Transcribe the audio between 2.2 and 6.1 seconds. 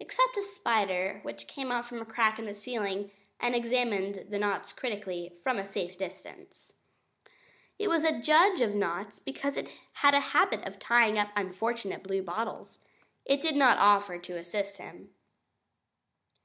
in the ceiling and examined the knots critically, from a safe